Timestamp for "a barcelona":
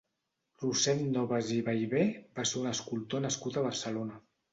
3.61-4.19